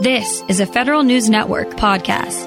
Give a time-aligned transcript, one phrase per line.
[0.00, 2.46] This is a Federal News Network podcast.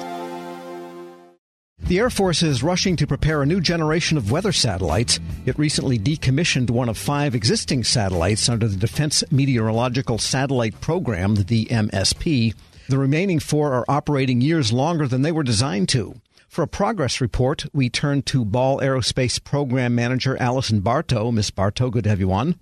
[1.80, 5.20] The Air Force is rushing to prepare a new generation of weather satellites.
[5.46, 11.44] It recently decommissioned one of five existing satellites under the Defense Meteorological Satellite Program, the
[11.44, 12.56] DMSP.
[12.88, 16.22] The remaining four are operating years longer than they were designed to.
[16.48, 21.32] For a progress report, we turn to Ball Aerospace Program Manager Allison Bartow.
[21.32, 22.58] Miss Bartow, good to have you on.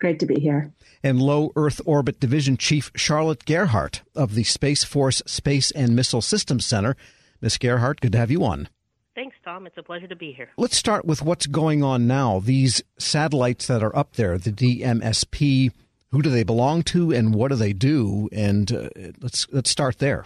[0.00, 0.72] Great to be here.
[1.04, 6.22] And Low Earth Orbit Division Chief Charlotte Gerhardt of the Space Force Space and Missile
[6.22, 6.96] Systems Center.
[7.42, 8.70] Miss Gerhardt, good to have you on.
[9.14, 9.66] Thanks, Tom.
[9.66, 10.48] It's a pleasure to be here.
[10.56, 12.40] Let's start with what's going on now.
[12.40, 15.72] These satellites that are up there, the DMSP,
[16.10, 18.30] who do they belong to and what do they do?
[18.32, 18.88] And uh,
[19.20, 20.24] let's let's start there.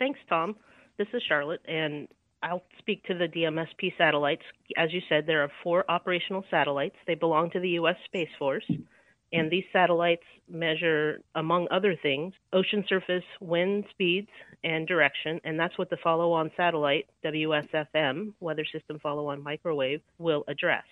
[0.00, 0.56] Thanks, Tom.
[0.98, 2.08] This is Charlotte, and
[2.42, 4.42] I'll speak to the DMSP satellites.
[4.76, 6.96] As you said, there are four operational satellites.
[7.06, 7.96] They belong to the U.S.
[8.06, 8.68] Space Force.
[9.34, 14.28] And these satellites measure, among other things, ocean surface wind speeds
[14.62, 15.40] and direction.
[15.44, 20.84] And that's what the follow on satellite, WSFM, Weather System Follow on Microwave, will address.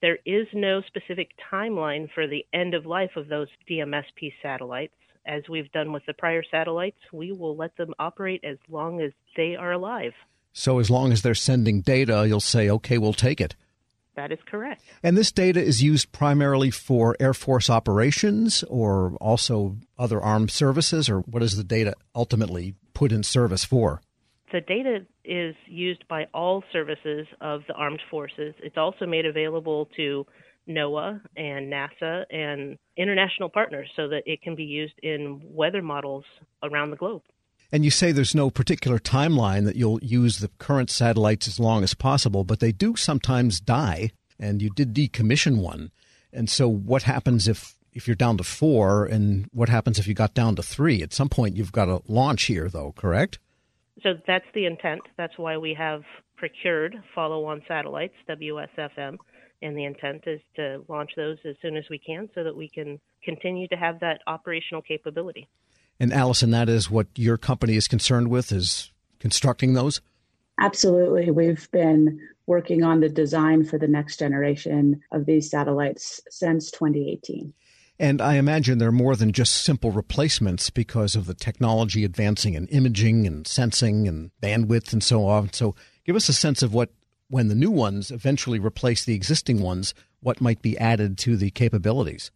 [0.00, 4.94] There is no specific timeline for the end of life of those DMSP satellites.
[5.24, 9.12] As we've done with the prior satellites, we will let them operate as long as
[9.36, 10.14] they are alive.
[10.52, 13.54] So, as long as they're sending data, you'll say, okay, we'll take it.
[14.14, 14.82] That is correct.
[15.02, 21.08] And this data is used primarily for Air Force operations or also other armed services,
[21.08, 24.02] or what is the data ultimately put in service for?
[24.52, 28.54] The data is used by all services of the armed forces.
[28.62, 30.26] It's also made available to
[30.68, 36.24] NOAA and NASA and international partners so that it can be used in weather models
[36.62, 37.22] around the globe.
[37.72, 41.82] And you say there's no particular timeline that you'll use the current satellites as long
[41.82, 45.90] as possible, but they do sometimes die, and you did decommission one.
[46.34, 50.14] And so, what happens if if you're down to four, and what happens if you
[50.14, 51.02] got down to three?
[51.02, 53.38] At some point, you've got to launch here, though, correct?
[54.02, 55.02] So that's the intent.
[55.16, 56.02] That's why we have
[56.36, 59.18] procured follow-on satellites, WSFM,
[59.60, 62.68] and the intent is to launch those as soon as we can, so that we
[62.68, 65.48] can continue to have that operational capability.
[66.02, 68.90] And Allison, that is what your company is concerned with, is
[69.20, 70.00] constructing those?
[70.58, 71.30] Absolutely.
[71.30, 72.18] We've been
[72.48, 77.54] working on the design for the next generation of these satellites since 2018.
[78.00, 82.66] And I imagine they're more than just simple replacements because of the technology advancing in
[82.66, 85.52] imaging and sensing and bandwidth and so on.
[85.52, 86.90] So give us a sense of what,
[87.30, 91.52] when the new ones eventually replace the existing ones, what might be added to the
[91.52, 92.32] capabilities.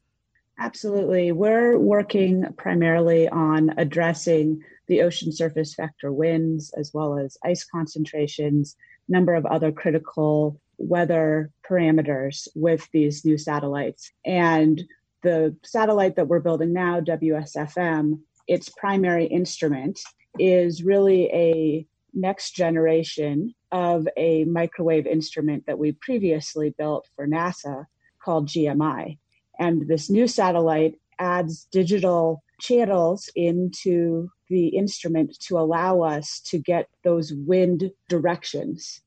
[0.58, 1.32] Absolutely.
[1.32, 8.76] We're working primarily on addressing the ocean surface vector winds as well as ice concentrations,
[9.08, 14.10] number of other critical weather parameters with these new satellites.
[14.24, 14.82] And
[15.22, 20.00] the satellite that we're building now, WSFM, its primary instrument
[20.38, 27.84] is really a next generation of a microwave instrument that we previously built for NASA
[28.22, 29.18] called GMI.
[29.58, 36.88] And this new satellite adds digital channels into the instrument to allow us to get
[37.04, 39.00] those wind directions.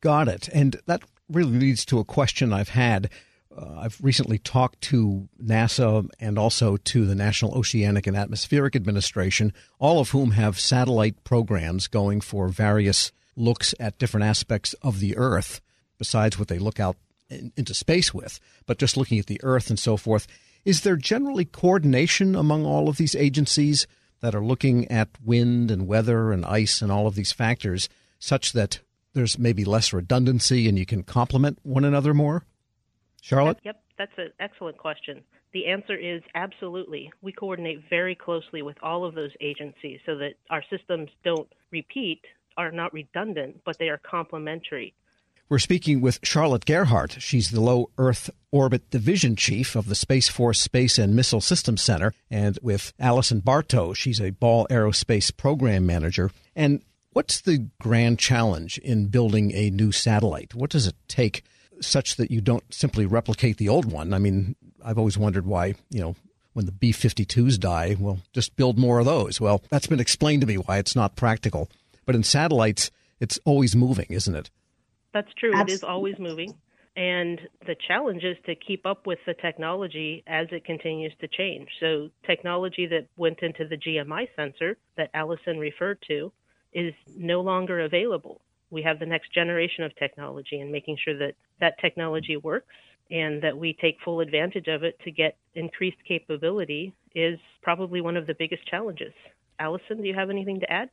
[0.00, 0.48] Got it.
[0.48, 3.10] And that really leads to a question I've had.
[3.56, 9.52] Uh, I've recently talked to NASA and also to the National Oceanic and Atmospheric Administration,
[9.78, 15.16] all of whom have satellite programs going for various looks at different aspects of the
[15.16, 15.60] Earth,
[15.98, 16.96] besides what they look out
[17.56, 20.26] into space with, but just looking at the Earth and so forth.
[20.64, 23.86] Is there generally coordination among all of these agencies
[24.20, 27.88] that are looking at wind and weather and ice and all of these factors
[28.18, 28.80] such that
[29.14, 32.44] there's maybe less redundancy and you can complement one another more?
[33.20, 33.58] Charlotte?
[33.64, 35.22] Yep, that's an excellent question.
[35.52, 37.12] The answer is absolutely.
[37.20, 42.22] We coordinate very closely with all of those agencies so that our systems don't repeat,
[42.56, 44.94] are not redundant, but they are complementary.
[45.48, 47.20] We're speaking with Charlotte Gerhardt.
[47.20, 51.82] She's the Low Earth Orbit Division Chief of the Space Force Space and Missile Systems
[51.82, 53.92] Center, and with Allison Bartow.
[53.92, 56.30] She's a Ball Aerospace Program Manager.
[56.56, 60.54] And what's the grand challenge in building a new satellite?
[60.54, 61.44] What does it take
[61.80, 64.14] such that you don't simply replicate the old one?
[64.14, 66.16] I mean, I've always wondered why, you know,
[66.54, 69.40] when the B 52s die, well, just build more of those.
[69.40, 71.68] Well, that's been explained to me why it's not practical.
[72.06, 72.90] But in satellites,
[73.20, 74.50] it's always moving, isn't it?
[75.12, 75.54] That's true.
[75.54, 75.72] Absolutely.
[75.72, 76.54] It is always moving.
[76.94, 81.68] And the challenge is to keep up with the technology as it continues to change.
[81.80, 86.32] So, technology that went into the GMI sensor that Allison referred to
[86.74, 88.42] is no longer available.
[88.70, 92.74] We have the next generation of technology, and making sure that that technology works
[93.10, 98.16] and that we take full advantage of it to get increased capability is probably one
[98.16, 99.12] of the biggest challenges.
[99.58, 100.88] Allison, do you have anything to add?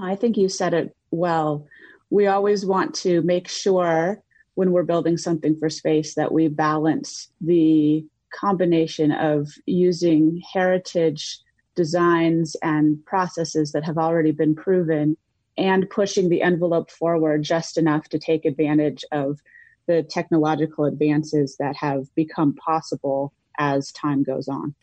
[0.00, 1.66] I think you said it well.
[2.10, 4.22] We always want to make sure
[4.54, 11.38] when we're building something for space that we balance the combination of using heritage
[11.74, 15.16] designs and processes that have already been proven
[15.58, 19.40] and pushing the envelope forward just enough to take advantage of
[19.86, 24.74] the technological advances that have become possible as time goes on.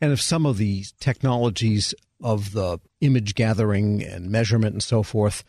[0.00, 5.42] And if some of these technologies of the image gathering and measurement and so forth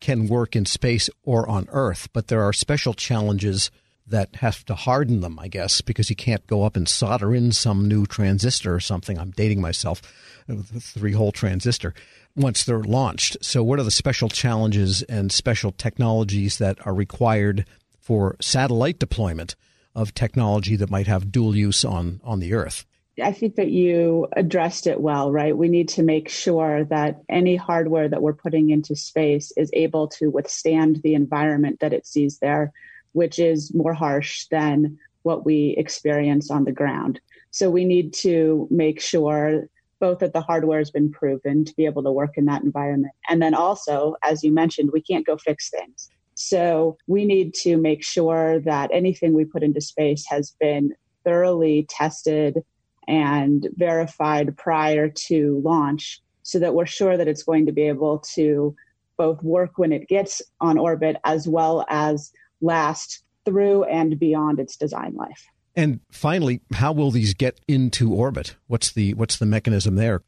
[0.00, 3.70] can work in space or on Earth, but there are special challenges
[4.06, 7.52] that have to harden them, I guess, because you can't go up and solder in
[7.52, 9.18] some new transistor or something.
[9.18, 10.02] I'm dating myself,
[10.78, 11.94] three hole transistor,
[12.36, 13.38] once they're launched.
[13.40, 17.66] So, what are the special challenges and special technologies that are required
[17.98, 19.56] for satellite deployment
[19.94, 22.84] of technology that might have dual use on, on the Earth?
[23.22, 25.56] I think that you addressed it well, right?
[25.56, 30.08] We need to make sure that any hardware that we're putting into space is able
[30.08, 32.72] to withstand the environment that it sees there
[33.14, 37.20] which is more harsh than what we experience on the ground.
[37.50, 39.68] So we need to make sure
[40.00, 43.14] both that the hardware has been proven to be able to work in that environment.
[43.30, 46.10] And then also, as you mentioned, we can't go fix things.
[46.34, 50.92] So we need to make sure that anything we put into space has been
[51.24, 52.62] thoroughly tested
[53.08, 58.18] and verified prior to launch so that we're sure that it's going to be able
[58.18, 58.74] to
[59.16, 64.76] both work when it gets on orbit as well as last through and beyond its
[64.76, 65.46] design life.
[65.76, 68.56] And finally, how will these get into orbit?
[68.66, 70.22] What's the what's the mechanism there?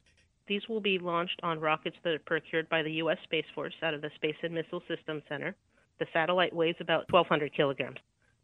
[0.48, 3.18] These will be launched on rockets that are procured by the U.S.
[3.24, 5.56] Space Force out of the Space and Missile Systems Center.
[5.98, 7.98] The satellite weighs about 1,200 kilograms.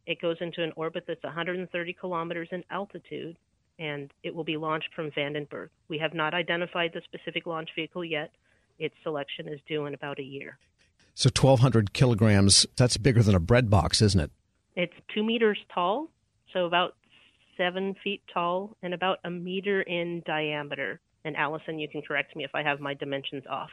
[0.07, 3.37] It goes into an orbit that's 130 kilometers in altitude,
[3.79, 5.69] and it will be launched from Vandenberg.
[5.89, 8.33] We have not identified the specific launch vehicle yet.
[8.79, 10.59] Its selection is due in about a year.
[11.15, 14.31] So 1,200 kilograms, that's bigger than a bread box, isn't it?
[14.75, 16.09] It's two meters tall,
[16.53, 16.97] so about
[17.57, 21.01] seven feet tall, and about a meter in diameter.
[21.25, 23.71] And Allison, you can correct me if I have my dimensions off.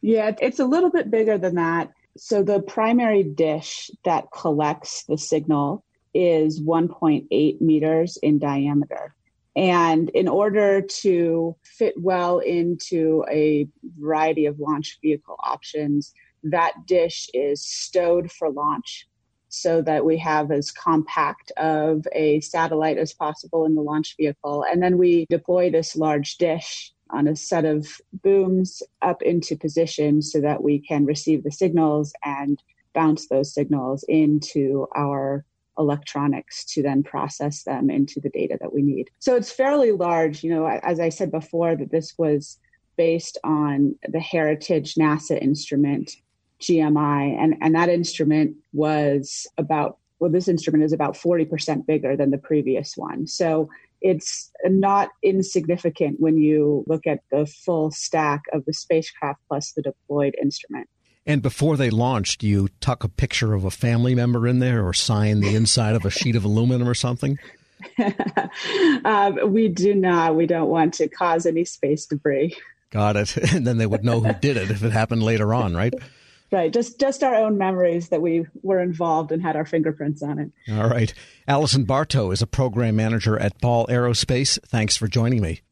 [0.00, 1.92] Yeah, it's a little bit bigger than that.
[2.16, 5.84] So the primary dish that collects the signal
[6.14, 9.14] is 1.8 meters in diameter.
[9.54, 13.68] And in order to fit well into a
[13.98, 16.14] variety of launch vehicle options,
[16.44, 19.08] that dish is stowed for launch
[19.48, 24.64] so that we have as compact of a satellite as possible in the launch vehicle.
[24.70, 27.86] And then we deploy this large dish on a set of
[28.22, 32.62] booms up into position so that we can receive the signals and
[32.94, 35.44] bounce those signals into our
[35.82, 39.10] electronics to then process them into the data that we need.
[39.18, 40.42] So it's fairly large.
[40.42, 42.58] You know, as I said before, that this was
[42.96, 46.16] based on the heritage NASA instrument
[46.60, 52.30] GMI, and, and that instrument was about, well, this instrument is about 40% bigger than
[52.30, 53.26] the previous one.
[53.26, 53.68] So
[54.00, 59.82] it's not insignificant when you look at the full stack of the spacecraft plus the
[59.82, 60.88] deployed instrument.
[61.24, 64.86] And before they launched, do you tuck a picture of a family member in there
[64.86, 67.38] or sign the inside of a sheet of aluminum or something?
[69.04, 70.34] um, we do not.
[70.34, 72.56] We don't want to cause any space debris.
[72.90, 73.36] Got it.
[73.54, 75.94] And then they would know who did it if it happened later on, right?
[76.50, 80.38] Right, just just our own memories that we were involved and had our fingerprints on
[80.38, 80.50] it.
[80.70, 81.14] All right.
[81.48, 84.58] Allison Bartow is a program manager at Ball Aerospace.
[84.66, 85.62] Thanks for joining me.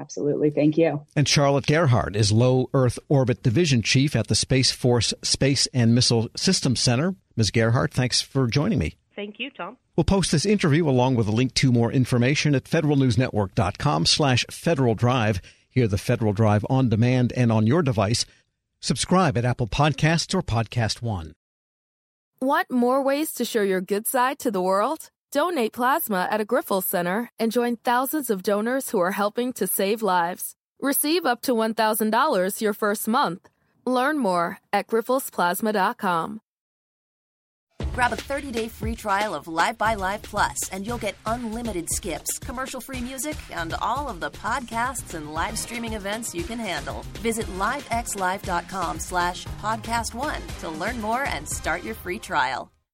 [0.00, 0.50] Absolutely.
[0.50, 1.06] Thank you.
[1.14, 5.94] And Charlotte Gerhardt is Low Earth Orbit Division Chief at the Space Force Space and
[5.94, 7.14] Missile Systems Center.
[7.36, 7.50] Ms.
[7.50, 8.94] Gerhardt, thanks for joining me.
[9.14, 9.76] Thank you, Tom.
[9.96, 14.94] We'll post this interview along with a link to more information at federalnewsnetwork.com slash Federal
[14.94, 15.40] Drive.
[15.68, 18.24] Hear the Federal Drive on demand and on your device
[18.80, 21.34] Subscribe at Apple Podcasts or Podcast One.
[22.40, 25.10] Want more ways to show your good side to the world?
[25.32, 29.66] Donate plasma at a Grifols Center and join thousands of donors who are helping to
[29.66, 30.56] save lives.
[30.80, 33.48] Receive up to $1,000 your first month.
[33.86, 36.40] Learn more at grifolsplasma.com.
[37.94, 42.38] Grab a 30-day free trial of Live by Live Plus, and you'll get unlimited skips,
[42.38, 47.04] commercial-free music, and all of the podcasts and live streaming events you can handle.
[47.22, 52.70] Visit livexlive.com slash podcast one to learn more and start your free trial.